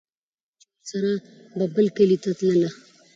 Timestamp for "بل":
1.75-1.87